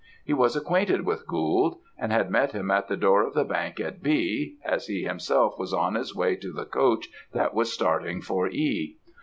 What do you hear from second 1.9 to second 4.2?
and had met him at the door of the bank at